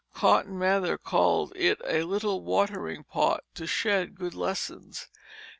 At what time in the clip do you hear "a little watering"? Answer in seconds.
1.85-3.03